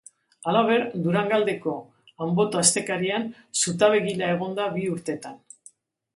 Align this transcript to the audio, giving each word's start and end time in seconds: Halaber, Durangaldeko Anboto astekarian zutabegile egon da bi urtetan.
Halaber, 0.51 0.85
Durangaldeko 1.07 1.73
Anboto 2.29 2.63
astekarian 2.63 3.29
zutabegile 3.61 4.31
egon 4.39 4.59
da 4.63 4.69
bi 4.81 4.91
urtetan. 4.97 5.39